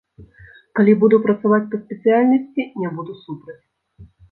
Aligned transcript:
Калі 0.79 0.95
буду 1.03 1.19
працаваць 1.25 1.61
па 1.75 1.81
спецыяльнасці, 1.83 2.61
не 2.83 2.89
буду 2.99 3.13
супраць. 3.23 3.59